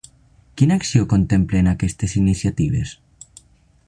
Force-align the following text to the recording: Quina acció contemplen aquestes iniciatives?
Quina 0.61 0.77
acció 0.83 1.03
contemplen 1.11 1.69
aquestes 1.73 2.17
iniciatives? 2.21 2.95